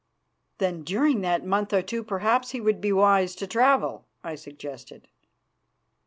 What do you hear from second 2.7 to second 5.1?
be wise to travel," I suggested.